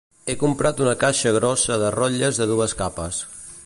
[0.31, 3.27] He comprat una caixa grossa de rotlles de dues capes.